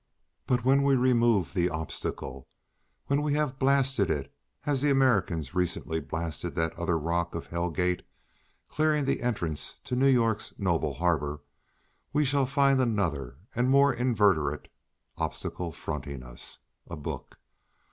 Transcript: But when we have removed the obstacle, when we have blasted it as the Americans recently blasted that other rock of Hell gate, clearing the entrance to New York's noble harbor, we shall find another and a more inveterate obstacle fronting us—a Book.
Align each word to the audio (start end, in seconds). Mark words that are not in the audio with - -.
But 0.47 0.65
when 0.65 0.81
we 0.81 0.93
have 0.95 1.01
removed 1.03 1.53
the 1.53 1.69
obstacle, 1.69 2.47
when 3.05 3.21
we 3.21 3.35
have 3.35 3.59
blasted 3.59 4.09
it 4.09 4.33
as 4.65 4.81
the 4.81 4.89
Americans 4.89 5.53
recently 5.53 5.99
blasted 5.99 6.55
that 6.55 6.73
other 6.75 6.97
rock 6.97 7.35
of 7.35 7.45
Hell 7.45 7.69
gate, 7.69 8.01
clearing 8.67 9.05
the 9.05 9.21
entrance 9.21 9.75
to 9.83 9.95
New 9.95 10.07
York's 10.07 10.55
noble 10.57 10.95
harbor, 10.95 11.41
we 12.13 12.25
shall 12.25 12.47
find 12.47 12.81
another 12.81 13.37
and 13.53 13.67
a 13.67 13.69
more 13.69 13.93
inveterate 13.93 14.69
obstacle 15.19 15.71
fronting 15.71 16.23
us—a 16.23 16.97
Book. 16.97 17.37